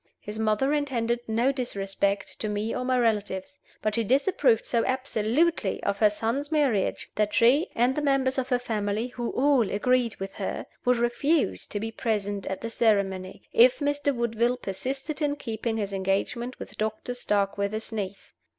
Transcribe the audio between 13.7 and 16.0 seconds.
Mr. Woodville persisted in keeping his